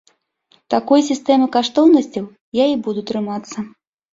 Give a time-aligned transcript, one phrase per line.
[0.73, 2.25] Такой сістэмы каштоўнасцяў
[2.63, 3.57] я і буду трымацца.